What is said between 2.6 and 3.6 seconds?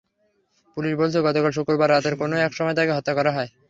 তাঁকে হত্যা করা হয়।